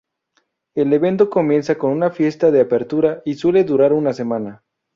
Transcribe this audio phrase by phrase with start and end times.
[0.73, 4.63] El evento comienza con una fiesta de apertura y suele durar una semana.